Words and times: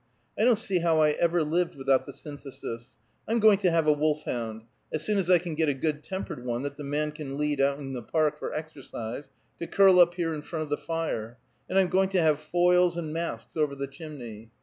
I 0.35 0.45
don't 0.45 0.55
see 0.57 0.79
how 0.79 0.99
I 1.01 1.11
ever 1.11 1.43
lived 1.43 1.75
without 1.75 2.07
the 2.07 2.11
Synthesis. 2.11 2.95
I'm 3.27 3.37
going 3.37 3.59
to 3.59 3.69
have 3.69 3.85
a 3.85 3.93
wolf 3.93 4.23
hound 4.25 4.63
as 4.91 5.03
soon 5.05 5.19
as 5.19 5.29
I 5.29 5.37
can 5.37 5.53
get 5.53 5.69
a 5.69 5.75
good 5.75 6.03
tempered 6.03 6.43
one 6.43 6.63
that 6.63 6.75
the 6.75 6.83
man 6.83 7.11
can 7.11 7.37
lead 7.37 7.61
out 7.61 7.77
in 7.77 7.93
the 7.93 8.01
Park 8.01 8.39
for 8.39 8.51
exercise 8.51 9.29
to 9.59 9.67
curl 9.67 9.99
up 9.99 10.15
here 10.15 10.33
in 10.33 10.41
front 10.41 10.63
of 10.63 10.69
the 10.69 10.77
fire; 10.77 11.37
and 11.69 11.77
I'm 11.77 11.87
going 11.89 12.09
to 12.09 12.19
have 12.19 12.39
foils 12.39 12.97
and 12.97 13.13
masks 13.13 13.55
over 13.55 13.75
the 13.75 13.85
chimney. 13.85 14.49